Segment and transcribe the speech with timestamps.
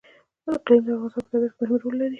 [0.53, 2.09] اقلیم د افغانستان په طبیعت کې مهم رول لري.